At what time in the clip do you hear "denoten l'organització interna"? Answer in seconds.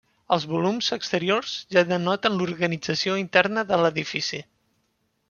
1.91-3.65